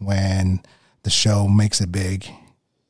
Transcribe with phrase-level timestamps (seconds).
[0.00, 0.62] when
[1.02, 2.26] the show makes it big,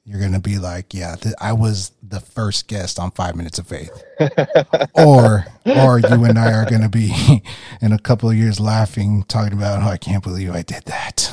[0.04, 3.66] you're gonna be like, yeah, th- I was the first guest on Five Minutes of
[3.66, 4.02] Faith,
[4.94, 7.42] or or you and I are gonna be
[7.80, 11.32] in a couple of years laughing, talking about, oh, I can't believe I did that.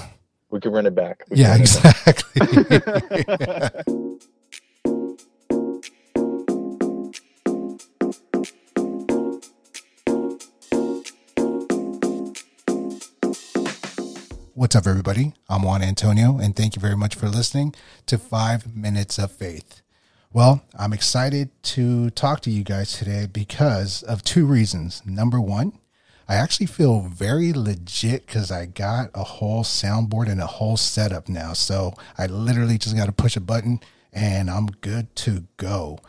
[0.49, 1.23] We can run it back.
[1.29, 2.41] We yeah, exactly.
[14.57, 15.33] What's up, everybody?
[15.47, 17.75] I'm Juan Antonio, and thank you very much for listening
[18.07, 19.83] to Five Minutes of Faith.
[20.33, 25.03] Well, I'm excited to talk to you guys today because of two reasons.
[25.05, 25.77] Number one,
[26.27, 31.29] I actually feel very legit because I got a whole soundboard and a whole setup
[31.29, 31.53] now.
[31.53, 33.79] So I literally just got to push a button
[34.11, 35.99] and I'm good to go.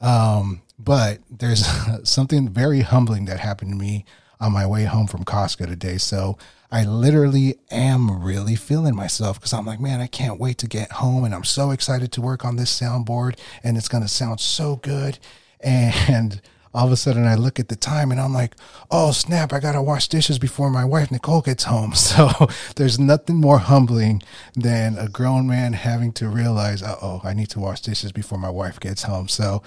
[0.00, 1.66] Um, but there's
[2.08, 4.06] something very humbling that happened to me
[4.40, 5.98] on my way home from Costco today.
[5.98, 6.38] So
[6.70, 10.92] I literally am really feeling myself because I'm like, man, I can't wait to get
[10.92, 14.40] home and I'm so excited to work on this soundboard and it's going to sound
[14.40, 15.18] so good.
[15.60, 16.40] And
[16.74, 18.54] all of a sudden I look at the time and I'm like,
[18.90, 21.94] oh snap, I got to wash dishes before my wife Nicole gets home.
[22.08, 24.22] So there's nothing more humbling
[24.54, 28.50] than a grown man having to realize, oh, I need to wash dishes before my
[28.50, 29.28] wife gets home.
[29.28, 29.62] So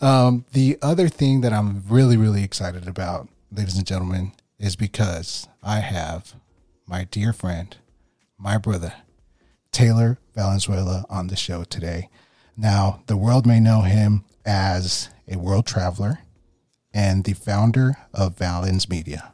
[0.00, 5.48] um, the other thing that I'm really, really excited about, ladies and gentlemen, is because
[5.62, 6.34] I have
[6.86, 7.74] my dear friend,
[8.36, 8.92] my brother,
[9.72, 12.10] Taylor Valenzuela, on the show today.
[12.54, 16.18] Now, the world may know him as a world traveler
[16.92, 19.32] and the founder of Valens Media,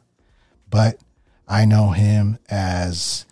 [0.69, 1.01] but
[1.45, 3.25] I know him as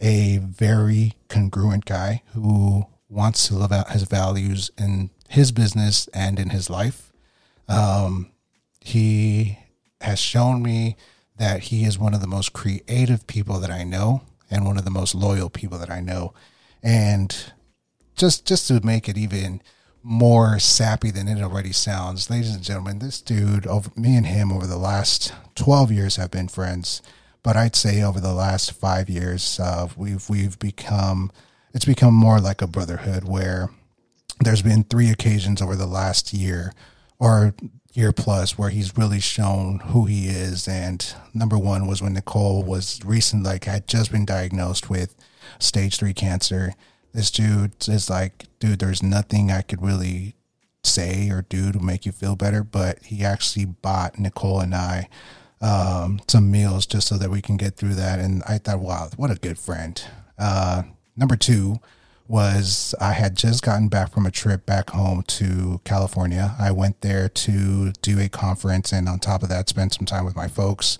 [0.00, 6.40] a very congruent guy who wants to live out his values in his business and
[6.40, 7.12] in his life.
[7.68, 8.32] Um,
[8.80, 9.58] he
[10.02, 10.96] has shown me
[11.36, 14.84] that he is one of the most creative people that I know and one of
[14.84, 16.34] the most loyal people that I know.
[16.82, 17.34] And
[18.16, 19.62] just just to make it even
[20.02, 24.52] more sappy than it already sounds, ladies and gentlemen, this dude over me and him
[24.52, 27.02] over the last 12 years have been friends,
[27.42, 31.30] but I'd say over the last 5 years uh, we've we've become
[31.72, 33.70] it's become more like a brotherhood where
[34.40, 36.72] there's been three occasions over the last year
[37.18, 37.54] or
[37.92, 40.66] year plus where he's really shown who he is.
[40.66, 45.14] And number one was when Nicole was recent, like had just been diagnosed with
[45.58, 46.74] stage three cancer.
[47.12, 50.34] This dude is like, dude, there's nothing I could really
[50.84, 52.64] say or do to make you feel better.
[52.64, 55.08] But he actually bought Nicole and I
[55.60, 58.18] um, some meals just so that we can get through that.
[58.18, 60.02] And I thought, wow, what a good friend.
[60.38, 60.82] Uh,
[61.16, 61.78] number two,
[62.32, 66.56] was I had just gotten back from a trip back home to California.
[66.58, 70.24] I went there to do a conference and on top of that spend some time
[70.24, 70.98] with my folks.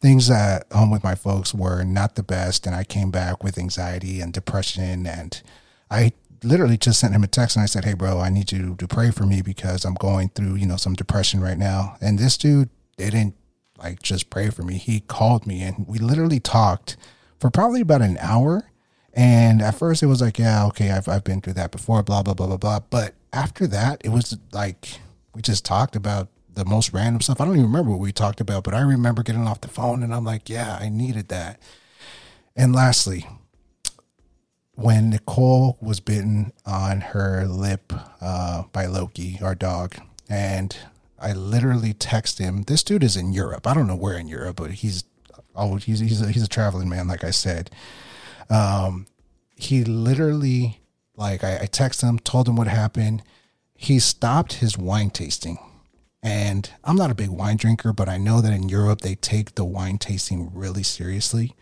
[0.00, 3.58] Things at home with my folks were not the best and I came back with
[3.58, 5.42] anxiety and depression and
[5.90, 6.12] I
[6.44, 8.86] literally just sent him a text and I said, "Hey bro, I need you to
[8.86, 12.36] pray for me because I'm going through, you know, some depression right now." And this
[12.36, 13.34] dude didn't
[13.82, 14.78] like just pray for me.
[14.78, 16.96] He called me and we literally talked
[17.40, 18.70] for probably about an hour
[19.18, 22.22] and at first it was like, yeah, okay, I've, I've been through that before, blah,
[22.22, 22.78] blah, blah, blah, blah.
[22.88, 25.00] But after that, it was like,
[25.34, 27.40] we just talked about the most random stuff.
[27.40, 30.04] I don't even remember what we talked about, but I remember getting off the phone
[30.04, 31.60] and I'm like, yeah, I needed that.
[32.54, 33.26] And lastly,
[34.74, 39.96] when Nicole was bitten on her lip uh, by Loki, our dog,
[40.30, 40.76] and
[41.18, 42.62] I literally text him.
[42.62, 43.66] This dude is in Europe.
[43.66, 45.02] I don't know where in Europe, but he's
[45.56, 47.72] oh he's he's a, he's a traveling man, like I said.
[48.50, 49.06] Um,
[49.56, 50.80] he literally,
[51.16, 53.22] like, I, I texted him, told him what happened.
[53.74, 55.58] He stopped his wine tasting.
[56.22, 59.54] And I'm not a big wine drinker, but I know that in Europe they take
[59.54, 61.54] the wine tasting really seriously.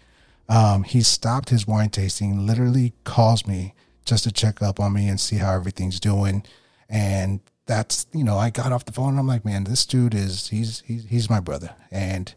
[0.48, 5.08] Um, he stopped his wine tasting, literally calls me just to check up on me
[5.08, 6.44] and see how everything's doing.
[6.88, 10.14] And that's, you know, I got off the phone and I'm like, man, this dude
[10.14, 11.74] is, he's, he's, he's my brother.
[11.90, 12.32] And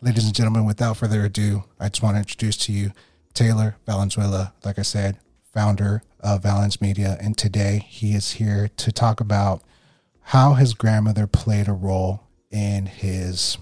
[0.00, 2.92] ladies and gentlemen, without further ado, I just want to introduce to you
[3.34, 5.18] Taylor Valenzuela, like I said,
[5.52, 7.16] founder of Valens Media.
[7.20, 9.62] And today he is here to talk about
[10.22, 13.58] how his grandmother played a role in his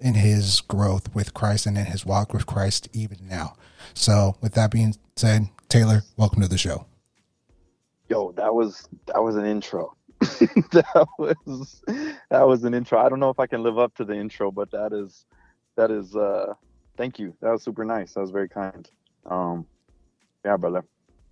[0.00, 3.56] in his growth with Christ and in his walk with Christ even now.
[3.94, 6.86] So with that being said, Taylor, welcome to the show.
[8.08, 9.96] Yo, that was that was an intro.
[10.20, 12.98] that was that was an intro.
[12.98, 15.24] I don't know if I can live up to the intro, but that is
[15.76, 16.54] that is uh
[16.96, 17.34] thank you.
[17.40, 18.14] That was super nice.
[18.14, 18.88] That was very kind.
[19.26, 19.66] Um,
[20.44, 20.84] yeah, brother,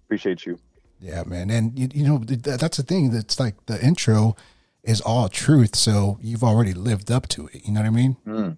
[0.07, 0.59] appreciate you.
[1.01, 3.11] Yeah, man, and you, you know that's the thing.
[3.11, 4.37] That's like the intro
[4.85, 7.67] is all truth, so you've already lived up to it.
[7.67, 8.17] You know what I mean?
[8.27, 8.57] Mm.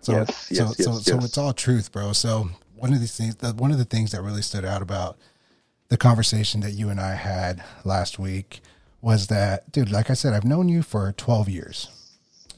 [0.00, 2.12] So, yes, so, yes, so, yes, so it's all truth, bro.
[2.12, 5.18] So one of these things, the, one of the things that really stood out about
[5.88, 8.60] the conversation that you and I had last week
[9.00, 11.88] was that, dude, like I said, I've known you for 12 years.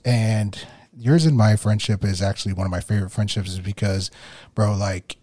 [0.05, 0.59] And
[0.97, 4.11] yours and my friendship is actually one of my favorite friendships, is because,
[4.55, 5.17] bro, like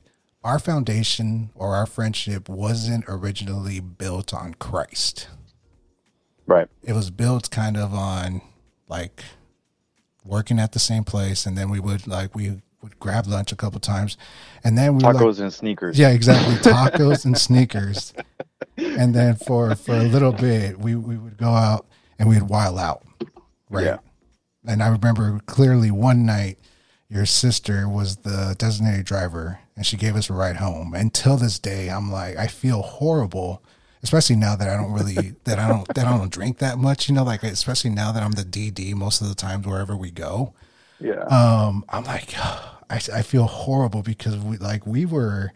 [0.44, 5.28] our foundation or our friendship wasn't originally built on Christ.
[6.46, 6.68] Right.
[6.84, 8.42] It was built kind of on
[8.88, 9.24] like
[10.24, 13.56] working at the same place, and then we would like we would grab lunch a
[13.56, 14.18] couple times,
[14.64, 16.00] and then we tacos like, and sneakers.
[16.00, 16.56] Yeah, exactly.
[16.72, 18.14] Tacos and sneakers,
[18.78, 21.86] and then for for a little bit, we we would go out
[22.18, 23.04] and we'd while out,
[23.70, 23.86] right?
[23.86, 23.98] Yeah.
[24.68, 26.60] And I remember clearly one night,
[27.10, 30.94] your sister was the designated driver, and she gave us a ride home.
[30.94, 33.64] Until this day, I'm like, I feel horrible
[34.04, 37.10] especially now that I don't really that I don't that I don't drink that much.
[37.10, 40.12] You know, like especially now that I'm the DD most of the times wherever we
[40.12, 40.54] go.
[41.00, 41.24] Yeah.
[41.24, 45.52] Um, I'm like, I I feel horrible because we like we were.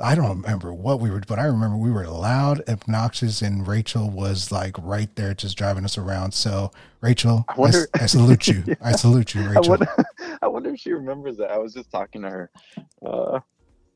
[0.00, 4.10] I don't remember what we were, but I remember we were loud, obnoxious, and Rachel
[4.10, 6.32] was like right there, just driving us around.
[6.32, 8.64] So, Rachel, I, wonder, I, I salute you.
[8.66, 8.74] yeah.
[8.80, 9.64] I salute you, Rachel.
[9.64, 9.88] I wonder,
[10.42, 11.50] I wonder, if she remembers that.
[11.50, 12.50] I was just talking to her.
[13.04, 13.40] Uh,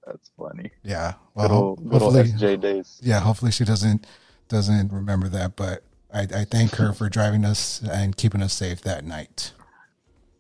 [0.07, 0.71] that's funny.
[0.85, 1.15] Yeah.
[1.35, 3.01] Well, little, little SJ days.
[3.03, 3.21] Yeah.
[3.21, 4.07] Hopefully she doesn't
[4.49, 5.83] doesn't remember that, but
[6.13, 9.53] I, I thank her for driving us and keeping us safe that night.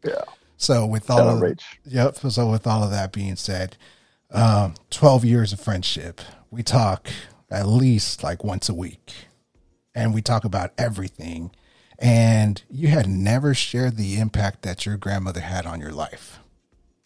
[0.05, 0.23] Yeah.
[0.57, 2.17] So with all of, yep.
[2.17, 3.77] So with all of that being said,
[4.31, 6.21] um, twelve years of friendship,
[6.51, 7.09] we talk
[7.51, 9.13] at least like once a week,
[9.95, 11.51] and we talk about everything.
[11.99, 16.39] And you had never shared the impact that your grandmother had on your life.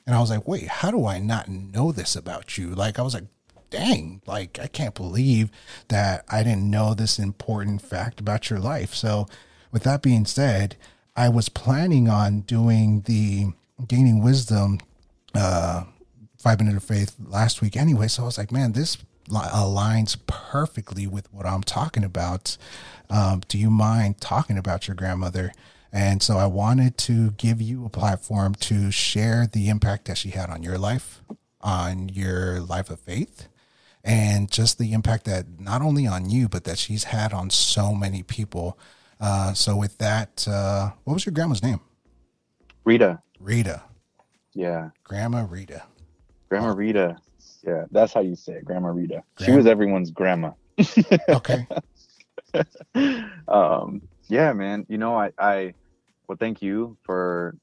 [0.05, 2.71] And I was like, wait, how do I not know this about you?
[2.71, 3.27] Like, I was like,
[3.71, 5.51] dang, like, I can't believe
[5.89, 8.95] that I didn't know this important fact about your life.
[8.95, 9.29] So,
[9.71, 10.77] with that being said,
[11.15, 13.53] I was planning on doing the
[13.87, 14.81] gaining wisdom
[15.35, 15.85] uh,
[16.41, 18.09] five minute of faith last week anyway.
[18.09, 18.97] So I was like, man, this
[19.29, 22.57] aligns perfectly with what I'm talking about.
[23.11, 25.53] Um, do you mind talking about your grandmother?
[25.93, 30.31] And so I wanted to give you a platform to share the impact that she
[30.31, 31.21] had on your life,
[31.61, 33.49] on your life of faith,
[34.03, 37.95] and just the impact that not only on you, but that she's had on so
[37.95, 38.79] many people.
[39.21, 41.81] Uh, so with that, uh, what was your grandma's name?
[42.85, 43.21] Rita.
[43.39, 43.83] Rita.
[44.55, 44.91] Yeah.
[45.05, 45.83] Grandma Rita.
[46.51, 47.17] Grandma Rita.
[47.67, 49.23] Yeah, that's how you say it, Grandma Rita.
[49.37, 49.53] Grandma.
[49.53, 50.51] She was everyone's grandma.
[51.29, 51.67] okay.
[53.49, 54.85] um, yeah, man.
[54.89, 55.75] You know, I, I,
[56.27, 57.57] well, thank you for,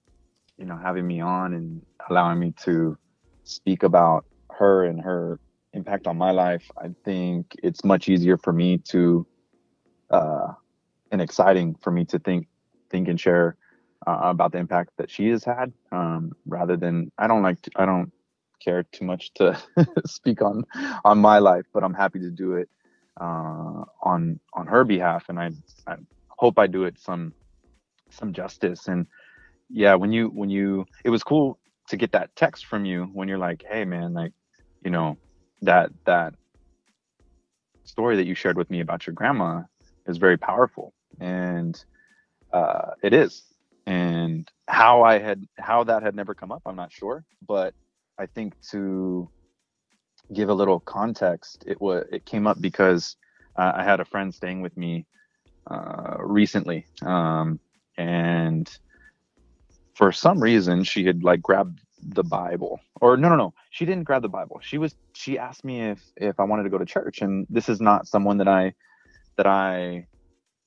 [0.58, 2.98] you know, having me on and allowing me to
[3.44, 5.40] speak about her and her
[5.74, 6.72] impact on my life.
[6.78, 9.28] I think it's much easier for me to,
[10.10, 10.54] uh,
[11.12, 12.48] and exciting for me to think,
[12.90, 13.58] think and share
[14.06, 17.72] uh, about the impact that she has had, um, rather than I don't like to,
[17.76, 18.12] I don't
[18.64, 19.58] care too much to
[20.06, 20.64] speak on
[21.06, 22.70] on my life, but I'm happy to do it
[23.20, 25.52] uh, on on her behalf, and I
[25.88, 25.96] I
[26.30, 27.34] hope I do it some
[28.12, 28.88] some justice.
[28.88, 29.08] And
[29.70, 31.60] yeah, when you when you it was cool
[31.90, 34.34] to get that text from you when you're like, hey man, like,
[34.84, 35.18] you know,
[35.62, 36.34] that that
[37.84, 39.62] story that you shared with me about your grandma
[40.06, 40.94] is very powerful.
[41.20, 41.82] And
[42.52, 43.44] uh, it is.
[43.86, 47.24] And how I had how that had never come up, I'm not sure.
[47.48, 47.74] But
[48.20, 49.30] I think to
[50.34, 53.16] give a little context, it was it came up because
[53.56, 55.06] uh, I had a friend staying with me
[55.70, 57.60] uh, recently, um,
[57.98, 58.70] and
[59.96, 62.80] for some reason she had like grabbed the bible.
[63.02, 64.60] Or no no no she didn't grab the bible.
[64.62, 67.70] She was she asked me if if i wanted to go to church and this
[67.70, 68.74] is not someone that i
[69.36, 70.06] that i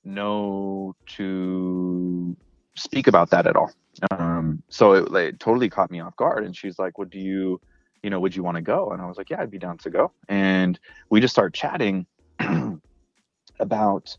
[0.03, 2.35] know to
[2.75, 3.71] speak about that at all
[4.11, 7.59] um so it like, totally caught me off guard and she's like what do you
[8.03, 9.77] you know would you want to go and i was like yeah i'd be down
[9.77, 10.79] to go and
[11.09, 12.05] we just started chatting
[13.59, 14.15] about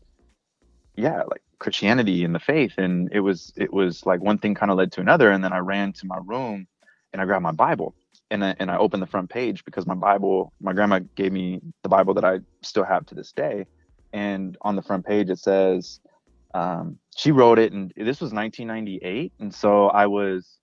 [0.95, 2.73] yeah like Christianity and the faith.
[2.77, 5.31] And it was it was like one thing kind of led to another.
[5.31, 6.67] And then I ran to my room
[7.13, 7.95] and I grabbed my Bible
[8.29, 11.61] and I, and I opened the front page because my Bible, my grandma gave me
[11.81, 13.65] the Bible that I still have to this day.
[14.11, 16.01] And on the front page it says,
[16.53, 20.57] um, she wrote it, and this was 1998, and so I was,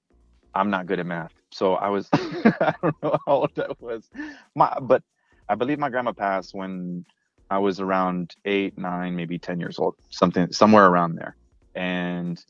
[0.54, 4.09] I'm not good at math, so I was, I don't know how old that was,
[4.54, 5.02] my, but
[5.49, 7.04] I believe my grandma passed when
[7.50, 11.37] I was around eight, nine, maybe 10 years old, something, somewhere around there.
[11.75, 12.42] And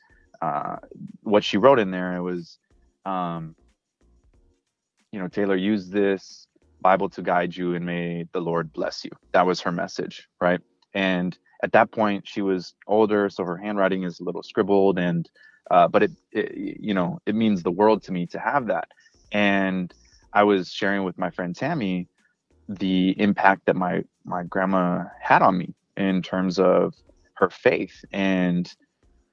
[0.43, 0.77] uh,
[1.23, 2.59] what she wrote in there, it was,
[3.07, 3.57] um,
[5.11, 6.47] you know, Taylor, use this
[6.83, 9.11] Bible to guide you and may the Lord bless you.
[9.33, 10.61] That was her message, right?
[10.93, 15.29] And at that point, she was older, so her handwriting is a little scribbled, and
[15.71, 18.89] uh, but it, it, you know, it means the world to me to have that.
[19.33, 19.93] And
[20.33, 22.09] I was sharing with my friend Tammy
[22.69, 26.95] the impact that my my grandma had on me in terms of
[27.35, 28.73] her faith and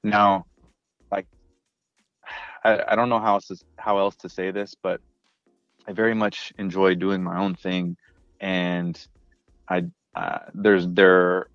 [0.03, 0.45] now
[1.11, 1.27] like
[2.63, 5.01] I, I don't know how else to, how else to say this but
[5.87, 7.97] I very much enjoy doing my own thing
[8.39, 8.99] and
[9.69, 9.83] I
[10.15, 11.47] uh, there's there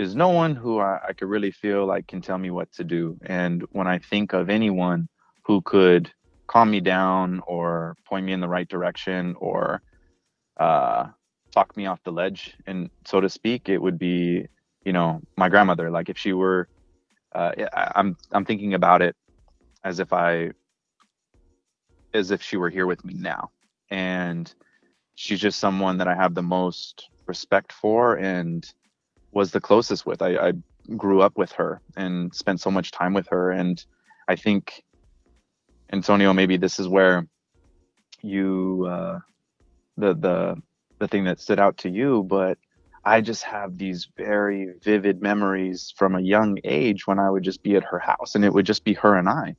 [0.00, 2.84] is no one who I, I could really feel like can tell me what to
[2.84, 3.18] do.
[3.26, 5.08] And when I think of anyone
[5.44, 6.12] who could
[6.48, 9.82] calm me down or point me in the right direction or
[10.58, 11.06] uh,
[11.54, 14.46] talk me off the ledge and so to speak it would be
[14.84, 15.90] you know my grandmother.
[15.90, 16.68] Like if she were
[17.34, 19.16] uh, I, i'm i'm thinking about it
[19.84, 20.50] as if i
[22.14, 23.50] as if she were here with me now.
[23.90, 24.52] And
[25.16, 28.66] she's just someone that i have the most respect for and
[29.32, 30.52] was the closest with i, I
[30.96, 33.82] grew up with her and spent so much time with her and
[34.28, 34.82] i think
[35.92, 37.26] antonio maybe this is where
[38.22, 39.18] you uh
[39.96, 40.62] the the
[41.00, 42.58] the thing that stood out to you, but
[43.04, 47.62] I just have these very vivid memories from a young age when I would just
[47.62, 49.56] be at her house and it would just be her and I.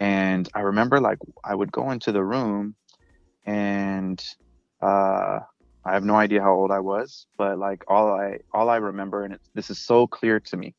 [0.00, 2.74] And I remember like I would go into the room
[3.44, 4.22] and
[4.80, 5.40] uh,
[5.84, 9.24] I have no idea how old I was, but like all I all I remember
[9.24, 10.74] and this is so clear to me.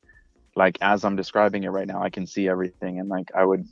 [0.56, 3.66] Like as I'm describing it right now, I can see everything and like I would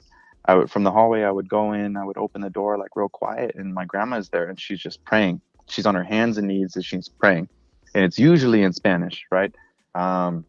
[0.45, 2.95] I would from the hallway I would go in, I would open the door like
[2.95, 6.47] real quiet and my grandma's there and she's just praying she's on her hands and
[6.47, 7.47] knees as she's praying,
[7.93, 9.53] and it's usually in Spanish, right?
[9.95, 10.45] Um,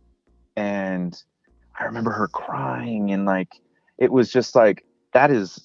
[0.56, 1.20] and
[1.78, 3.52] I remember her crying, and like
[3.99, 5.60] it was just like that is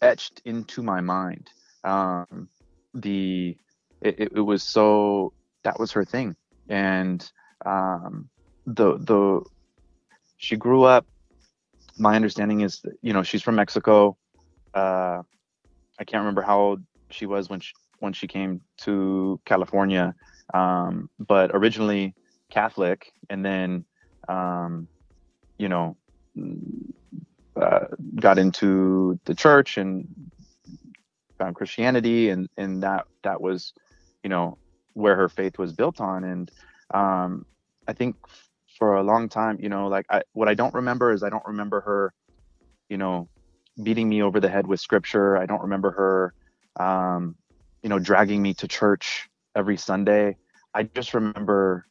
[0.00, 1.48] etched into my mind.
[1.84, 2.48] Um,
[2.94, 3.56] the
[4.02, 5.32] it, it was so
[5.64, 6.36] that was her thing,
[6.68, 7.30] and
[7.64, 8.28] um,
[8.66, 9.42] the the
[10.36, 11.06] she grew up.
[11.98, 14.16] My understanding is that you know she's from Mexico.
[14.74, 15.22] Uh,
[15.98, 20.14] I can't remember how old she was when she, when she came to California,
[20.54, 22.14] um, but originally
[22.50, 23.84] Catholic, and then
[24.28, 24.88] um,
[25.58, 25.96] you know
[27.56, 30.08] uh, got into the church and
[31.38, 33.72] found Christianity, and and that that was
[34.22, 34.58] you know
[34.94, 36.50] where her faith was built on, and
[36.92, 37.46] um,
[37.88, 38.16] I think
[38.78, 41.44] for a long time, you know, like I, what I don't remember is I don't
[41.46, 42.14] remember her,
[42.88, 43.28] you know,
[43.82, 45.36] beating me over the head with scripture.
[45.36, 46.34] I don't remember her,
[46.84, 47.36] um,
[47.82, 50.36] you know, dragging me to church every Sunday.
[50.74, 51.86] I just remember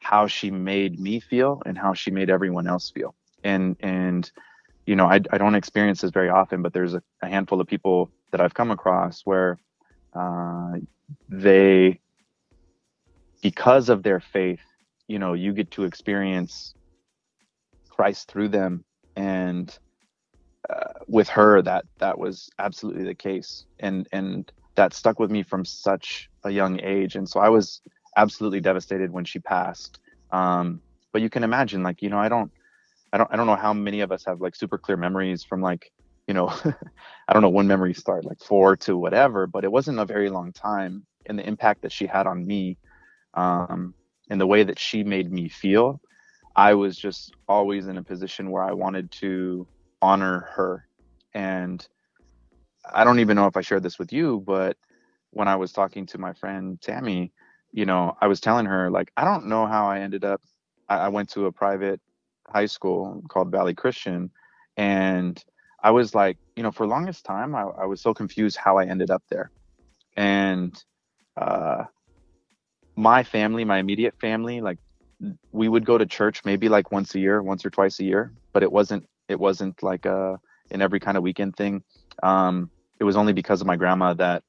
[0.00, 3.14] how she made me feel and how she made everyone else feel.
[3.44, 4.30] And and
[4.86, 7.68] you know, I, I don't experience this very often, but there's a, a handful of
[7.68, 9.58] people that I've come across where
[10.14, 10.72] uh,
[11.28, 12.00] they,
[13.42, 14.60] because of their faith,
[15.08, 16.74] you know, you get to experience
[17.90, 18.84] Christ through them.
[19.16, 19.76] And
[20.70, 23.66] uh, with her, that that was absolutely the case.
[23.80, 27.16] And and that stuck with me from such a young age.
[27.16, 27.82] And so I was
[28.16, 29.98] absolutely devastated when she passed.
[30.30, 30.80] Um,
[31.12, 32.50] but you can imagine, like, you know, I don't,
[33.12, 35.60] I don't, I don't know how many of us have like super clear memories from
[35.60, 35.92] like,
[36.26, 36.48] you know,
[37.28, 40.30] I don't know when memories start, like four to whatever, but it wasn't a very
[40.30, 41.06] long time.
[41.26, 42.78] And the impact that she had on me,
[43.34, 43.94] um,
[44.30, 46.00] and the way that she made me feel,
[46.56, 49.66] I was just always in a position where I wanted to
[50.00, 50.86] honor her
[51.34, 51.86] and
[52.92, 54.76] I don't even know if I shared this with you, but
[55.30, 57.32] when I was talking to my friend Tammy,
[57.72, 60.42] you know, I was telling her like I don't know how I ended up.
[60.88, 62.00] I, I went to a private
[62.48, 64.30] high school called Valley Christian,
[64.76, 65.42] and
[65.82, 68.86] I was like, you know, for longest time, I, I was so confused how I
[68.86, 69.50] ended up there,
[70.16, 70.74] and
[71.36, 71.84] uh,
[72.96, 74.78] my family, my immediate family, like
[75.52, 78.32] we would go to church maybe like once a year, once or twice a year,
[78.52, 80.38] but it wasn't it wasn't like a
[80.70, 81.82] in every kind of weekend thing.
[82.22, 82.70] Um,
[83.00, 84.42] it was only because of my grandma that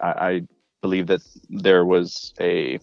[0.00, 0.42] I, I
[0.82, 2.78] believe that there was a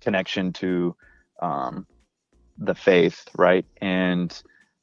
[0.00, 0.94] connection to
[1.42, 1.86] um,
[2.58, 3.66] the faith, right?
[3.80, 4.32] And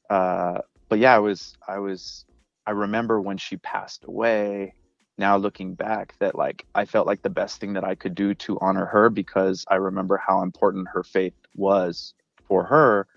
[0.09, 0.59] uh,
[0.93, 2.23] but yeah, I was I was
[2.67, 4.75] I remember when she passed away.
[5.17, 8.35] Now looking back, that like I felt like the best thing that I could do
[8.35, 12.13] to honor her because I remember how important her faith was
[12.47, 13.07] for her.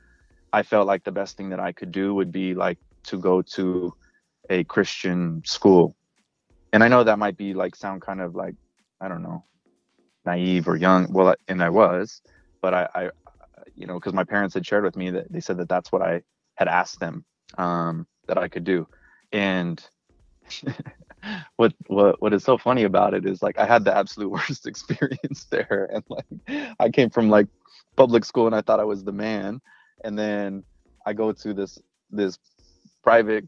[0.54, 2.78] I felt like the best thing that I could do would be like
[3.09, 3.92] to go to
[4.49, 5.95] a Christian school.
[6.73, 8.54] And I know that might be like sound kind of like
[9.02, 9.45] I don't know,
[10.25, 11.12] naive or young.
[11.12, 12.23] Well, and I was,
[12.62, 13.11] but I, I
[13.75, 16.00] you know, because my parents had shared with me that they said that that's what
[16.00, 16.23] I
[16.54, 17.26] had asked them
[17.58, 18.86] um, that I could do.
[19.32, 19.82] And
[21.56, 24.66] what what what is so funny about it is like I had the absolute worst
[24.66, 27.48] experience there, and like I came from like
[27.96, 29.60] public school and I thought I was the man,
[30.04, 30.64] and then
[31.06, 31.78] I go to this
[32.10, 32.38] this
[33.02, 33.44] private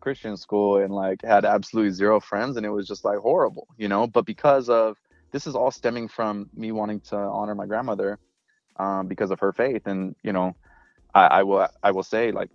[0.00, 3.88] Christian school and like had absolutely zero friends and it was just like horrible, you
[3.88, 4.06] know.
[4.06, 4.96] But because of
[5.30, 8.18] this is all stemming from me wanting to honor my grandmother
[8.78, 10.56] um, because of her faith, and you know,
[11.14, 12.50] I, I will I will say like,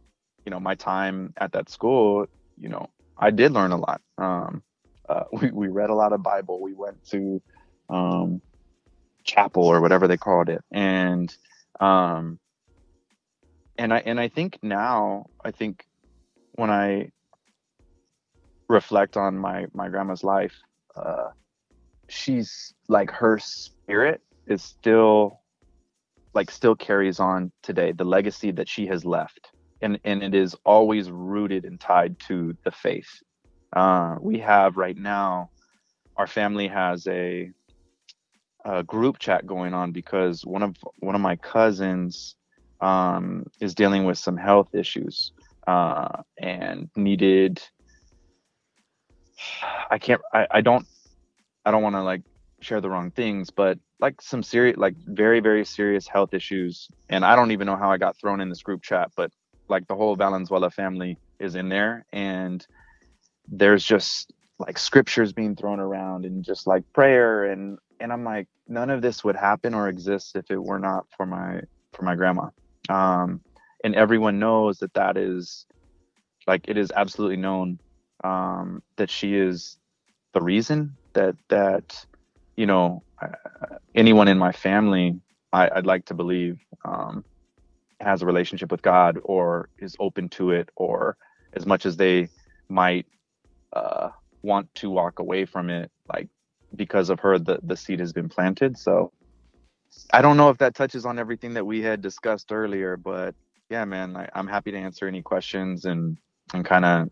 [0.46, 2.26] you know, my time at that school,
[2.58, 4.02] you know, I did learn a lot.
[4.18, 4.64] Um,
[5.08, 6.62] uh, we we read a lot of Bible.
[6.62, 7.42] We went to
[7.90, 8.42] um,
[9.24, 11.34] chapel or whatever they called it, and
[11.80, 12.40] um,
[13.78, 15.86] and I and I think now I think
[16.54, 17.12] when I
[18.70, 20.56] reflect on my my grandma's life,
[20.96, 21.30] uh,
[22.10, 25.42] she's like her spirit is still
[26.34, 27.92] like still carries on today.
[27.92, 29.51] The legacy that she has left,
[29.82, 33.10] and and it is always rooted and tied to the faith.
[33.76, 35.52] Uh, we have right now,
[36.18, 37.52] our family has a,
[38.66, 42.36] a group chat going on because one of one of my cousins
[42.82, 45.32] um, is dealing with some health issues
[45.68, 47.62] uh, and needed
[49.90, 50.86] I can't I, I don't
[51.66, 52.22] I don't want to like
[52.62, 56.90] share the wrong things, but like some serious like very, very serious health issues.
[57.10, 59.32] And I don't even know how I got thrown in this group chat, but
[59.72, 62.66] like the whole Valenzuela family is in there and
[63.48, 68.48] there's just like scriptures being thrown around and just like prayer and and I'm like
[68.68, 71.62] none of this would happen or exist if it were not for my
[71.94, 72.50] for my grandma.
[72.90, 73.42] Um
[73.84, 75.66] and everyone knows that that is
[76.48, 77.80] like it is absolutely known
[78.24, 79.78] um, that she is
[80.34, 82.06] the reason that that
[82.56, 83.28] you know uh,
[83.96, 85.20] anyone in my family
[85.54, 87.26] I, would like to believe um,
[88.02, 91.18] has a relationship with God or is open to it or
[91.54, 92.30] as much as they
[92.70, 93.06] might
[93.74, 94.10] uh,
[94.42, 96.30] want to walk away from it like
[96.76, 99.12] because of her the, the seed has been planted so
[100.14, 103.36] I don't know if that touches on everything that we had discussed earlier but
[103.72, 106.18] yeah, man, I, am happy to answer any questions and
[106.54, 107.10] and kind of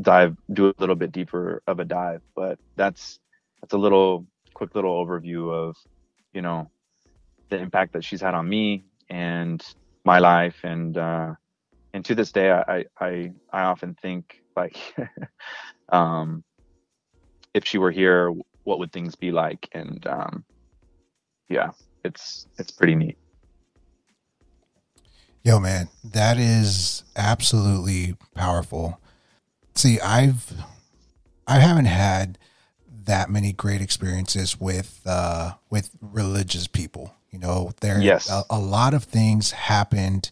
[0.00, 2.22] dive do a little bit deeper of a dive.
[2.36, 3.18] But that's
[3.60, 4.24] that's a little
[4.54, 5.76] quick little overview of
[6.32, 6.70] you know
[7.48, 9.60] the impact that she's had on me and
[10.04, 11.34] my life and uh
[11.92, 14.76] and to this day i i i often think like
[15.90, 16.42] um
[17.54, 18.32] if she were here
[18.64, 20.44] what would things be like and um
[21.48, 21.70] yeah
[22.04, 23.18] it's it's pretty neat
[25.42, 29.00] Yo, man, that is absolutely powerful.
[29.74, 30.52] See, I've
[31.46, 32.38] I haven't had
[33.04, 37.14] that many great experiences with uh, with religious people.
[37.30, 38.30] You know, there yes.
[38.30, 40.30] a, a lot of things happened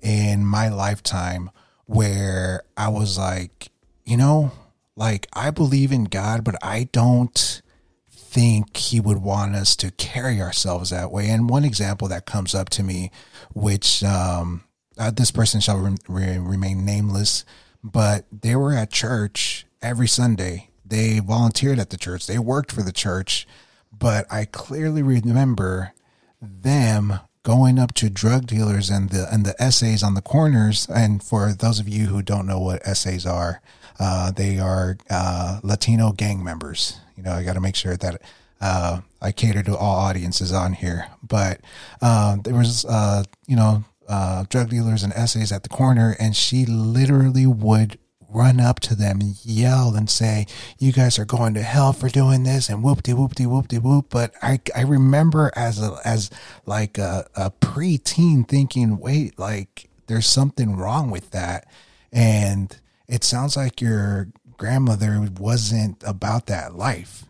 [0.00, 1.50] in my lifetime
[1.86, 3.70] where I was like,
[4.04, 4.52] you know,
[4.96, 7.62] like I believe in God, but I don't
[8.10, 11.28] think he would want us to carry ourselves that way.
[11.28, 13.10] And one example that comes up to me,
[13.54, 14.64] which um,
[14.98, 17.44] uh, this person shall re- re- remain nameless,
[17.82, 20.70] but they were at church every Sunday.
[20.84, 22.26] They volunteered at the church.
[22.26, 23.48] They worked for the church,
[23.92, 25.92] but I clearly remember
[26.40, 30.86] them going up to drug dealers and the and the essays on the corners.
[30.88, 33.62] And for those of you who don't know what essays are,
[33.98, 36.98] uh, they are uh, Latino gang members.
[37.16, 38.22] You know, I got to make sure that
[38.60, 41.08] uh, I cater to all audiences on here.
[41.22, 41.60] But
[42.00, 46.34] uh, there was, uh, you know, uh, drug dealers and essays at the corner, and
[46.34, 47.98] she literally would
[48.30, 50.46] run up to them and yell and say,
[50.78, 53.68] "You guys are going to hell for doing this," and whoop de whoop de whoop
[53.68, 54.06] de whoop.
[54.10, 56.30] But I I remember as a as
[56.66, 61.66] like a, a preteen thinking, wait, like there's something wrong with that,
[62.12, 62.76] and
[63.08, 67.24] it sounds like your grandmother wasn't about that life.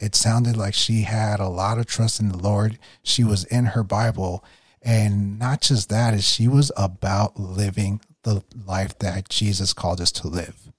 [0.00, 2.78] It sounded like she had a lot of trust in the Lord.
[3.02, 4.44] She was in her Bible.
[4.82, 10.12] And not just that, is she was about living the life that Jesus called us
[10.12, 10.72] to live.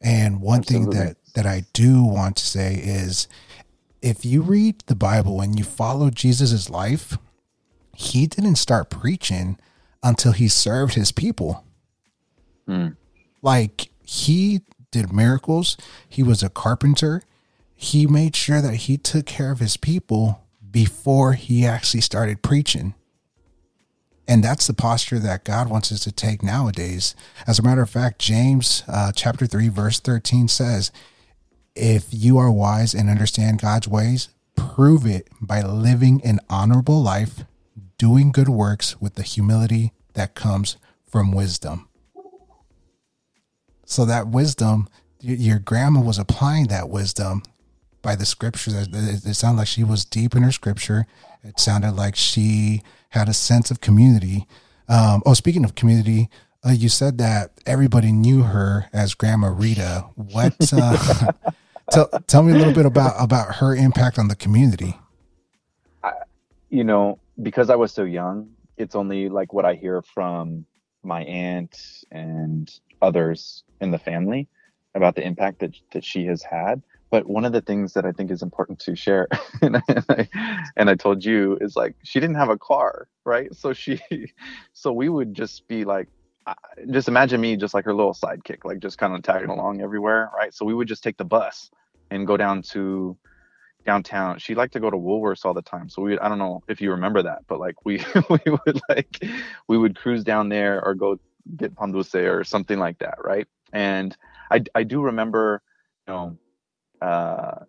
[0.00, 0.96] And one Absolutely.
[0.96, 3.28] thing that, that I do want to say is
[4.02, 7.16] if you read the Bible and you follow Jesus' life,
[7.94, 9.58] he didn't start preaching
[10.02, 11.64] until he served his people.
[12.68, 12.96] Mm.
[13.42, 15.76] Like he did miracles.
[16.08, 17.22] He was a carpenter.
[17.74, 22.94] He made sure that he took care of his people before he actually started preaching.
[24.28, 27.14] And that's the posture that God wants us to take nowadays.
[27.46, 30.90] As a matter of fact, James uh, chapter 3, verse 13 says,
[31.76, 37.44] If you are wise and understand God's ways, prove it by living an honorable life,
[37.98, 40.76] doing good works with the humility that comes
[41.08, 41.88] from wisdom.
[43.84, 44.88] So that wisdom,
[45.20, 47.42] your grandma was applying that wisdom
[48.02, 48.74] by the scriptures.
[48.74, 51.06] It sounded like she was deep in her scripture.
[51.44, 52.82] It sounded like she
[53.16, 54.46] had a sense of community.
[54.88, 56.28] Um, oh, speaking of community,
[56.64, 60.06] uh, you said that everybody knew her as Grandma Rita.
[60.14, 60.54] What?
[60.72, 61.32] Uh,
[61.90, 64.98] tell tell me a little bit about about her impact on the community.
[66.04, 66.12] I,
[66.68, 70.66] you know, because I was so young, it's only like what I hear from
[71.02, 74.48] my aunt and others in the family
[74.94, 76.82] about the impact that that she has had.
[77.16, 79.26] But one of the things that I think is important to share,
[79.62, 79.78] and,
[80.10, 80.28] I,
[80.76, 83.48] and I told you, is like she didn't have a car, right?
[83.54, 84.02] So she,
[84.74, 86.08] so we would just be like
[86.90, 90.30] just imagine me just like her little sidekick, like just kind of tagging along everywhere,
[90.36, 90.52] right?
[90.52, 91.70] So we would just take the bus
[92.10, 93.16] and go down to
[93.86, 94.38] downtown.
[94.38, 95.88] She liked to go to Woolworths all the time.
[95.88, 99.24] So we I don't know if you remember that, but like we we would like
[99.68, 101.18] we would cruise down there or go
[101.56, 103.48] get pan or something like that, right?
[103.72, 104.14] And
[104.50, 105.62] I I do remember,
[106.06, 106.38] you know,
[107.00, 107.60] uh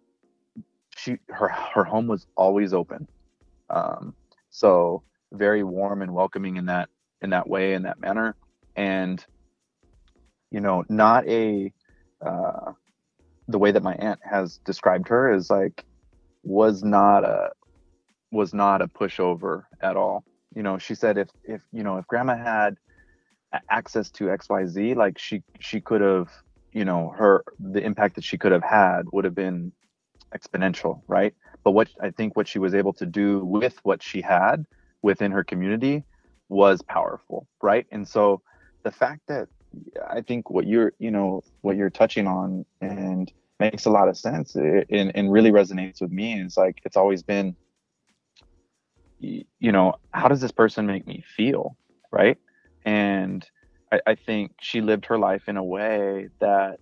[0.96, 3.08] she her her home was always open.
[3.70, 4.16] Um
[4.50, 6.90] so very warm and welcoming in that
[7.22, 8.36] in that way in that manner
[8.76, 9.26] and
[10.52, 11.72] you know not a
[12.26, 12.72] uh,
[13.48, 15.86] the way that my aunt has described her is like
[16.44, 17.50] was not a
[18.32, 20.24] was not a pushover at all
[20.56, 22.76] you know she said if if you know if grandma had
[23.70, 26.30] access to xyz like she she could have
[26.78, 29.72] you know her the impact that she could have had would have been
[30.36, 34.22] exponential right but what i think what she was able to do with what she
[34.22, 34.66] had
[35.02, 36.04] within her community
[36.50, 38.42] was powerful right and so
[38.84, 39.48] the fact that
[40.10, 44.18] I think what you're, you know, what you're touching on and makes a lot of
[44.18, 47.56] sense and, and really resonates with me and it's like, it's always been,
[49.20, 51.76] you know, how does this person make me feel?
[52.12, 52.38] Right.
[52.86, 53.46] And
[53.92, 56.80] I, I think she lived her life in a way that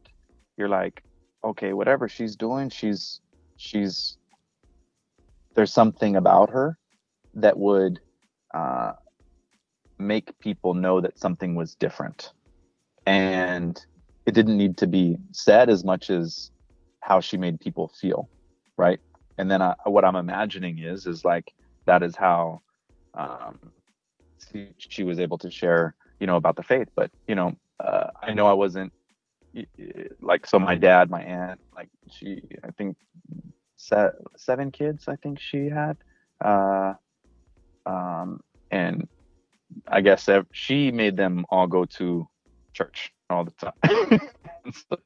[0.57, 1.03] you're like,
[1.43, 3.21] okay, whatever she's doing, she's,
[3.57, 4.17] she's,
[5.55, 6.77] there's something about her
[7.35, 7.99] that would,
[8.53, 8.93] uh,
[9.97, 12.33] make people know that something was different.
[13.05, 13.79] And
[14.25, 16.51] it didn't need to be said as much as
[17.01, 18.29] how she made people feel,
[18.77, 18.99] right?
[19.37, 21.53] And then I, what I'm imagining is is like
[21.85, 22.61] that is how
[23.13, 23.59] um,
[24.51, 26.87] she, she was able to share, you know, about the faith.
[26.95, 28.91] But you know, uh, I know I wasn't
[30.21, 30.59] like so.
[30.59, 32.97] My dad, my aunt, like she, I think
[33.75, 35.05] se- seven kids.
[35.07, 35.97] I think she had,
[36.43, 36.93] uh,
[37.85, 39.07] um, and
[39.87, 42.27] I guess she made them all go to
[42.73, 44.19] church all the time.
[44.71, 44.97] so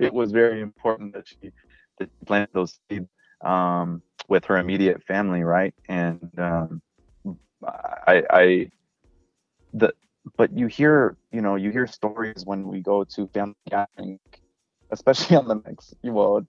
[0.00, 1.52] it was very important that she
[1.98, 3.08] that plant those seeds
[3.44, 5.74] um, with her immediate family, right?
[5.88, 6.82] And um,
[7.64, 8.70] I, I,
[9.72, 9.92] the,
[10.36, 14.18] but you hear, you know, you hear stories when we go to family gathering,
[14.90, 16.46] especially on the Mex, well,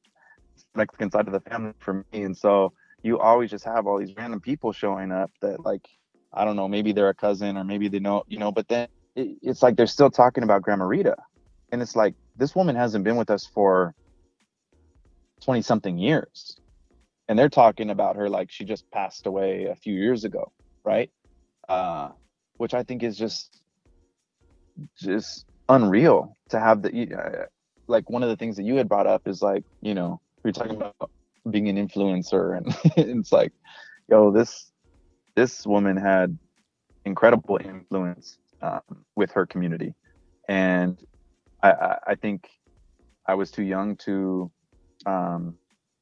[0.76, 4.16] Mexican side of the family for me, and so you always just have all these
[4.16, 5.88] random people showing up that like
[6.36, 8.90] I don't know, maybe they're a cousin or maybe they know, you know, but then
[9.16, 11.16] it, it's like they're still talking about Grandma Rita.
[11.72, 13.96] And it's like, this woman hasn't been with us for
[15.42, 16.58] 20 something years.
[17.28, 20.52] And they're talking about her like she just passed away a few years ago,
[20.84, 21.10] right?
[21.70, 22.10] Uh,
[22.58, 23.62] which I think is just,
[24.98, 27.46] just unreal to have the, uh,
[27.88, 30.50] like one of the things that you had brought up is like, you know, we
[30.50, 31.12] are talking about
[31.50, 33.52] being an influencer and it's like,
[34.10, 34.72] yo, this,
[35.36, 36.38] this woman had
[37.06, 38.82] incredible influence um,
[39.16, 39.94] with her community,
[40.48, 40.98] and
[41.62, 42.50] I, I, I, think
[43.28, 44.52] I was too young to
[45.06, 45.56] um,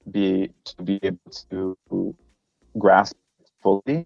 [0.10, 2.16] be to be able to
[2.78, 3.16] grasp
[3.62, 4.06] fully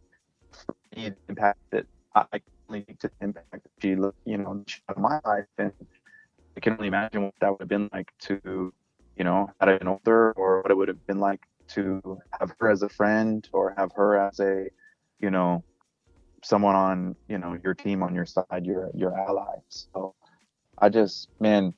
[0.92, 4.64] the impact that I only to the impact that she you know
[4.96, 5.72] in my life, and
[6.56, 8.74] I can only imagine what that would have been like to
[9.18, 12.54] you know had I been older, or what it would have been like to have
[12.60, 14.68] her as a friend or have her as a
[15.20, 15.64] you know,
[16.44, 19.56] someone on, you know, your team on your side, your your ally.
[19.70, 20.16] So
[20.78, 21.74] I just, man,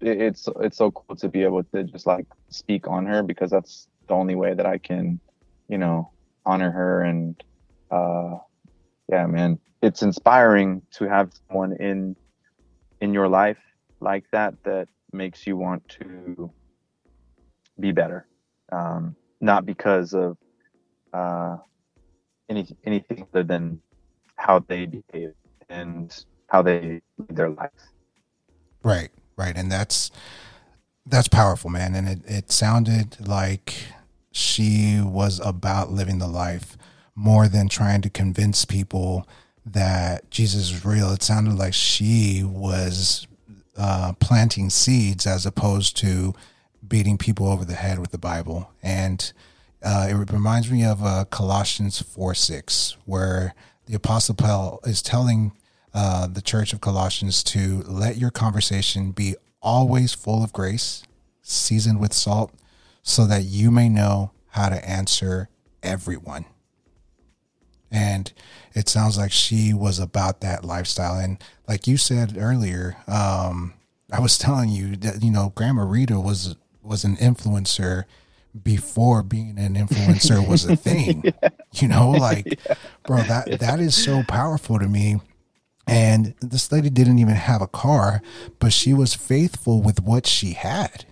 [0.00, 3.88] it's it's so cool to be able to just like speak on her because that's
[4.08, 5.20] the only way that I can,
[5.68, 6.12] you know,
[6.46, 7.42] honor her and
[7.90, 8.38] uh
[9.08, 12.16] yeah, man, it's inspiring to have someone in
[13.00, 13.58] in your life
[14.00, 16.52] like that that makes you want to
[17.78, 18.26] be better.
[18.70, 20.36] Um, not because of
[21.12, 21.56] uh,
[22.48, 23.80] any anything other than
[24.36, 25.34] how they behave
[25.68, 27.70] and how they live their life.
[28.82, 30.10] Right, right, and that's
[31.06, 31.94] that's powerful, man.
[31.94, 33.74] And it it sounded like
[34.32, 36.76] she was about living the life
[37.18, 39.28] more than trying to convince people
[39.66, 41.10] that Jesus is real.
[41.10, 43.26] It sounded like she was
[43.76, 46.32] uh, planting seeds as opposed to
[46.86, 48.70] beating people over the head with the Bible.
[48.84, 49.32] And
[49.82, 53.52] uh, it reminds me of uh, Colossians 4 6, where
[53.86, 55.52] the Apostle Paul is telling
[55.92, 61.02] uh, the church of Colossians to let your conversation be always full of grace,
[61.42, 62.52] seasoned with salt,
[63.02, 65.48] so that you may know how to answer
[65.82, 66.44] everyone.
[67.90, 68.32] And
[68.74, 71.18] it sounds like she was about that lifestyle.
[71.18, 73.74] And like you said earlier, um,
[74.12, 78.04] I was telling you that you know Grandma Rita was was an influencer
[78.62, 81.22] before being an influencer was a thing.
[81.42, 81.48] yeah.
[81.74, 82.74] You know, like yeah.
[83.06, 85.20] bro, that that is so powerful to me.
[85.86, 88.20] And this lady didn't even have a car,
[88.58, 91.06] but she was faithful with what she had.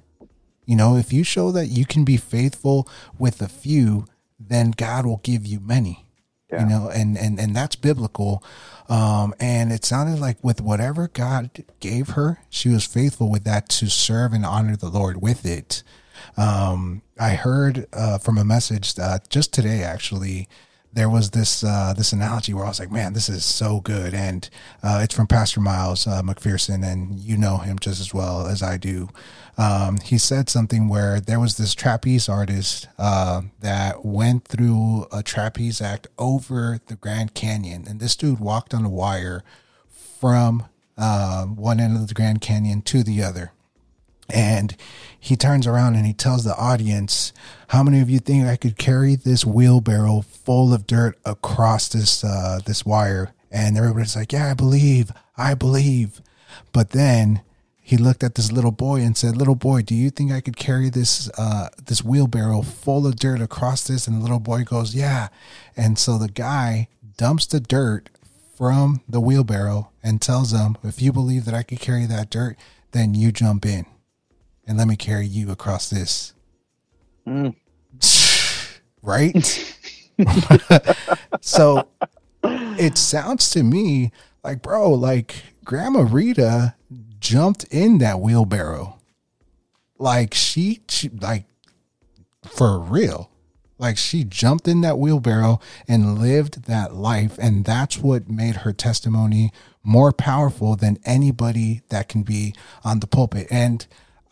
[0.66, 2.86] You know, if you show that you can be faithful
[3.18, 4.04] with a few,
[4.38, 6.05] then God will give you many.
[6.50, 6.60] Yeah.
[6.60, 8.42] You know, and and and that's biblical.
[8.88, 13.68] Um, and it sounded like with whatever God gave her, she was faithful with that
[13.70, 15.82] to serve and honor the Lord with it.
[16.36, 20.48] Um, I heard uh, from a message uh, just today, actually,
[20.92, 24.14] there was this uh, this analogy where I was like, man, this is so good,
[24.14, 24.48] and
[24.82, 28.62] uh, it's from Pastor Miles uh, McPherson, and you know him just as well as
[28.62, 29.08] I do.
[29.58, 35.22] Um, he said something where there was this trapeze artist uh, that went through a
[35.22, 39.42] trapeze act over the Grand Canyon, and this dude walked on a wire
[40.20, 40.66] from
[40.98, 43.52] uh, one end of the Grand Canyon to the other.
[44.28, 44.76] And
[45.18, 47.32] he turns around and he tells the audience,
[47.68, 52.24] "How many of you think I could carry this wheelbarrow full of dirt across this
[52.24, 56.20] uh, this wire?" And everybody's like, "Yeah, I believe, I believe."
[56.72, 57.40] But then
[57.86, 60.56] he looked at this little boy and said, "Little boy, do you think I could
[60.56, 64.94] carry this uh, this wheelbarrow full of dirt across this?" And the little boy goes,
[64.94, 65.28] "Yeah."
[65.76, 68.10] And so the guy dumps the dirt
[68.56, 72.56] from the wheelbarrow and tells him, "If you believe that I could carry that dirt,
[72.90, 73.86] then you jump in."
[74.66, 76.34] and let me carry you across this.
[77.26, 77.54] Mm.
[79.02, 79.76] Right?
[81.40, 81.86] so
[82.42, 84.10] it sounds to me
[84.42, 86.74] like, bro, like Grandma Rita
[87.26, 88.98] jumped in that wheelbarrow.
[89.98, 91.44] Like she, she like
[92.46, 93.30] for real.
[93.78, 97.36] Like she jumped in that wheelbarrow and lived that life.
[97.40, 103.06] And that's what made her testimony more powerful than anybody that can be on the
[103.06, 103.48] pulpit.
[103.50, 103.86] And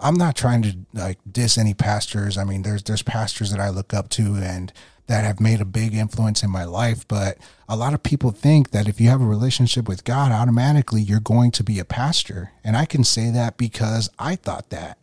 [0.05, 2.37] I'm not trying to like diss any pastors.
[2.37, 4.71] I mean, there's there's pastors that I look up to and
[5.07, 7.39] that have made a big influence in my life, but
[7.69, 11.21] a lot of people think that if you have a relationship with God, automatically you're
[11.21, 12.53] going to be a pastor.
[12.63, 14.99] And I can say that because I thought that.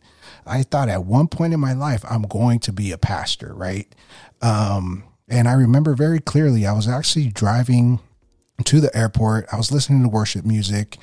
[0.46, 3.92] I thought at one point in my life I'm going to be a pastor, right?
[4.40, 8.00] Um, and I remember very clearly I was actually driving
[8.64, 9.46] to the airport.
[9.52, 10.98] I was listening to worship music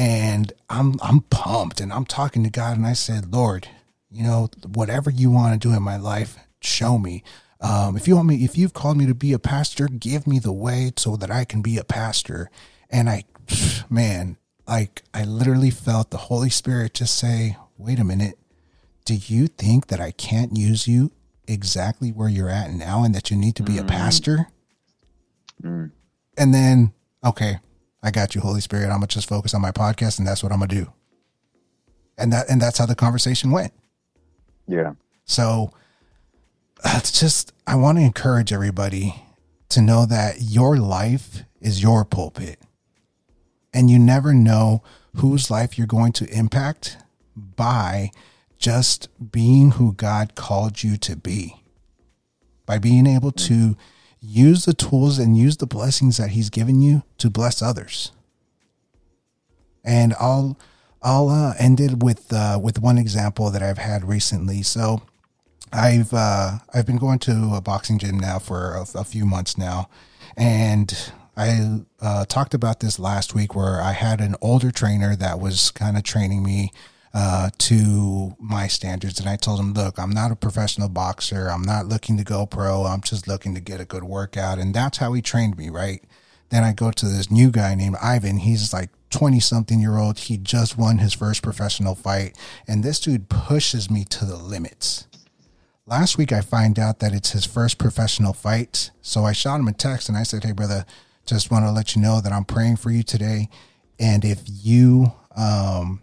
[0.00, 3.68] and I'm I'm pumped and I'm talking to God and I said, Lord,
[4.10, 7.22] you know, whatever you want to do in my life, show me.
[7.60, 10.38] Um, if you want me, if you've called me to be a pastor, give me
[10.38, 12.50] the way so that I can be a pastor.
[12.88, 13.24] And I,
[13.90, 18.38] man, like I literally felt the Holy Spirit just say, wait a minute.
[19.04, 21.10] Do you think that I can't use you
[21.46, 23.80] exactly where you're at now and that you need to be mm.
[23.80, 24.48] a pastor?
[25.62, 25.90] Mm.
[26.38, 27.58] And then, okay,
[28.02, 28.84] I got you, Holy Spirit.
[28.84, 30.92] I'm gonna just focus on my podcast, and that's what I'm gonna do.
[32.16, 33.72] And that and that's how the conversation went.
[34.66, 34.94] Yeah.
[35.24, 35.72] So
[36.84, 39.22] uh, it's just I want to encourage everybody
[39.70, 42.60] to know that your life is your pulpit.
[43.72, 44.82] And you never know
[45.16, 46.98] whose life you're going to impact
[47.36, 48.10] by
[48.58, 51.62] just being who God called you to be.
[52.66, 53.76] By being able to
[54.20, 58.12] use the tools and use the blessings that he's given you to bless others.
[59.84, 60.58] And I'll
[61.02, 64.62] I'll uh, end it with uh, with one example that I've had recently.
[64.62, 65.02] So
[65.72, 69.56] I've uh, I've been going to a boxing gym now for a, a few months
[69.56, 69.88] now,
[70.36, 75.40] and I uh, talked about this last week where I had an older trainer that
[75.40, 76.70] was kind of training me
[77.12, 79.18] uh, to my standards.
[79.18, 81.48] And I told him, look, I'm not a professional boxer.
[81.48, 82.84] I'm not looking to go pro.
[82.84, 84.58] I'm just looking to get a good workout.
[84.58, 86.04] And that's how he trained me, right?
[86.50, 88.38] Then I go to this new guy named Ivan.
[88.38, 90.18] He's like 20 something year old.
[90.18, 92.36] He just won his first professional fight.
[92.66, 95.06] And this dude pushes me to the limits.
[95.86, 98.90] Last week, I find out that it's his first professional fight.
[99.02, 100.84] So I shot him a text and I said, Hey, brother,
[101.26, 103.48] just want to let you know that I'm praying for you today.
[103.98, 106.02] And if you, um,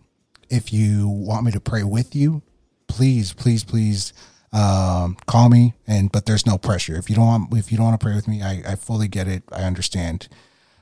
[0.49, 2.41] if you want me to pray with you,
[2.87, 4.13] please, please, please
[4.53, 5.73] um, call me.
[5.85, 6.95] And but there's no pressure.
[6.95, 9.07] If you don't want, if you don't want to pray with me, I, I fully
[9.07, 9.43] get it.
[9.51, 10.27] I understand.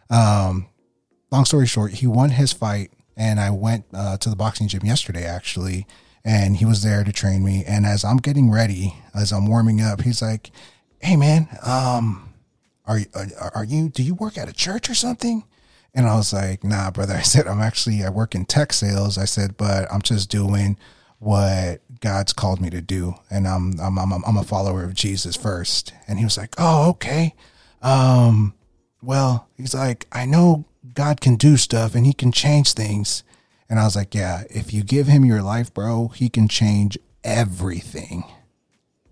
[0.10, 0.68] Um,
[1.32, 4.86] long story short, he won his fight, and I went uh, to the boxing gym
[4.86, 5.88] yesterday actually,
[6.24, 7.64] and he was there to train me.
[7.66, 10.52] And as I'm getting ready, as I'm warming up, he's like,
[11.00, 12.34] "Hey man, um,
[12.86, 13.90] are are, are you?
[13.90, 15.44] Do you work at a church or something?"
[15.96, 17.14] And I was like, nah, brother.
[17.18, 19.18] I said, I'm actually, I work in tech sales.
[19.18, 20.78] I said, but I'm just doing
[21.20, 23.16] what God's called me to do.
[23.32, 25.94] And I'm, I'm, I'm, I'm a follower of Jesus first.
[26.08, 27.34] And he was like, oh, okay.
[27.82, 28.54] Um,
[29.02, 33.24] well, he's like, I know God can do stuff and he can change things.
[33.70, 36.98] And I was like, yeah, if you give him your life, bro, he can change
[37.24, 38.24] everything.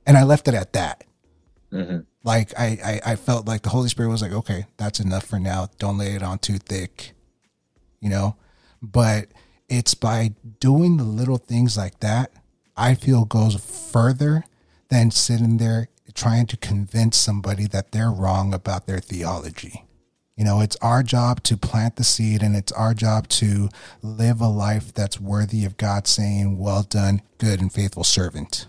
[0.05, 1.03] And I left it at that.
[1.71, 1.99] Mm-hmm.
[2.23, 5.39] Like I, I, I felt like the Holy Spirit was like, okay, that's enough for
[5.39, 5.69] now.
[5.77, 7.11] Don't lay it on too thick,
[7.99, 8.35] you know.
[8.81, 9.27] But
[9.69, 12.31] it's by doing the little things like that,
[12.75, 13.55] I feel goes
[13.91, 14.45] further
[14.89, 19.85] than sitting there trying to convince somebody that they're wrong about their theology.
[20.35, 23.69] You know, it's our job to plant the seed and it's our job to
[24.01, 28.65] live a life that's worthy of God saying, Well done, good and faithful servant.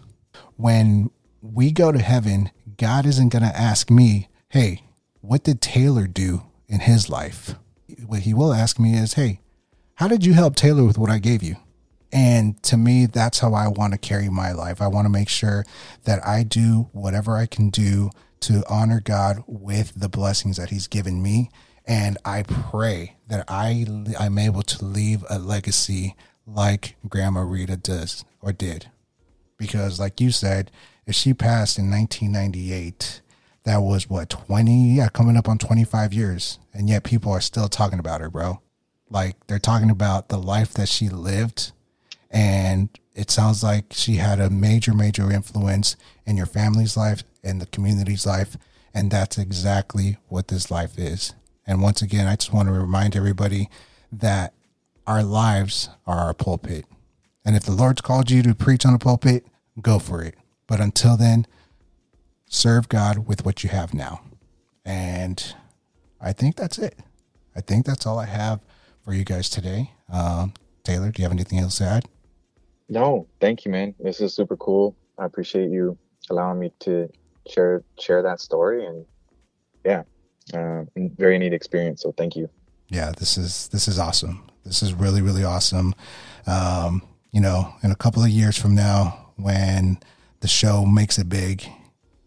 [0.56, 1.10] When
[1.52, 4.82] we go to heaven, God isn't going to ask me, hey,
[5.20, 7.54] what did Taylor do in his life?
[8.06, 9.40] What he will ask me is, hey,
[9.96, 11.56] how did you help Taylor with what I gave you?
[12.10, 14.80] And to me, that's how I want to carry my life.
[14.80, 15.64] I want to make sure
[16.04, 20.86] that I do whatever I can do to honor God with the blessings that He's
[20.86, 21.50] given me.
[21.86, 23.86] And I pray that I
[24.18, 26.14] I'm able to leave a legacy
[26.46, 28.90] like Grandma Rita does or did.
[29.58, 30.70] Because, like you said,
[31.06, 33.20] if she passed in 1998,
[33.64, 36.58] that was what 20 yeah coming up on 25 years.
[36.72, 38.60] And yet people are still talking about her bro.
[39.10, 41.72] Like they're talking about the life that she lived.
[42.30, 47.60] And it sounds like she had a major major influence in your family's life and
[47.60, 48.56] the community's life.
[48.92, 51.34] And that's exactly what this life is.
[51.66, 53.68] And once again i just want to remind everybody
[54.12, 54.52] that
[55.06, 56.86] our lives are our pulpit.
[57.44, 59.46] And if the lord's called you to preach on a pulpit
[59.80, 61.46] go for it but until then,
[62.46, 64.20] serve God with what you have now.
[64.84, 65.54] And
[66.20, 66.98] I think that's it.
[67.56, 68.60] I think that's all I have
[69.04, 69.92] for you guys today.
[70.12, 72.04] Um, Taylor, do you have anything else to add?
[72.88, 73.94] No, thank you, man.
[73.98, 74.94] This is super cool.
[75.18, 75.96] I appreciate you
[76.30, 77.08] allowing me to
[77.48, 79.06] share share that story, and
[79.84, 80.02] yeah,
[80.52, 82.02] uh, very neat experience.
[82.02, 82.50] So thank you.
[82.88, 84.46] Yeah, this is this is awesome.
[84.64, 85.94] This is really really awesome.
[86.46, 89.98] Um, you know, in a couple of years from now, when
[90.44, 91.66] the show makes it big,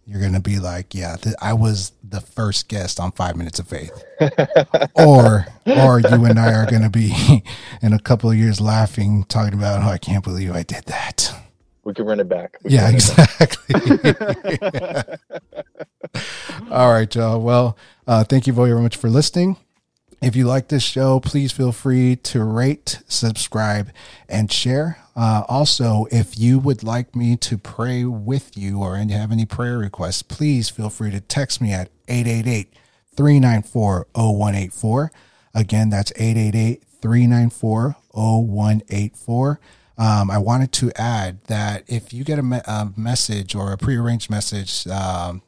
[0.07, 3.67] you're gonna be like, yeah, th- I was the first guest on Five Minutes of
[3.67, 3.91] Faith,
[4.95, 7.43] or or you and I are gonna be
[7.83, 11.31] in a couple of years laughing, talking about, oh, I can't believe I did that.
[11.83, 12.57] We can run it back.
[12.63, 13.75] We yeah, exactly.
[14.07, 15.19] Back.
[16.71, 17.39] All right, y'all.
[17.39, 17.77] Well,
[18.07, 19.57] uh, thank you very much for listening.
[20.21, 23.91] If you like this show, please feel free to rate, subscribe,
[24.27, 24.97] and share.
[25.15, 29.77] Uh, also, if you would like me to pray with you or have any prayer
[29.77, 32.73] requests, please feel free to text me at 888
[33.15, 35.11] 394 0184.
[35.53, 39.59] Again, that's 888 394 0184.
[39.99, 43.77] Um, I wanted to add that if you get a, me- a message or a
[43.77, 45.41] prearranged message um,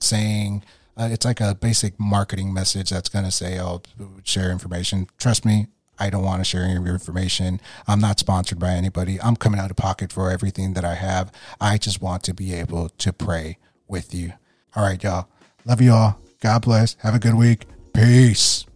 [0.00, 0.62] saying,
[0.96, 3.82] uh, it's like a basic marketing message that's going to say, "Oh,
[4.24, 5.66] share information." Trust me,
[5.98, 7.60] I don't want to share any of your information.
[7.86, 9.20] I'm not sponsored by anybody.
[9.20, 11.32] I'm coming out of pocket for everything that I have.
[11.60, 14.32] I just want to be able to pray with you.
[14.74, 15.28] All right, y'all.
[15.64, 16.20] Love you all.
[16.40, 16.94] God bless.
[17.00, 17.66] Have a good week.
[17.92, 18.66] Peace.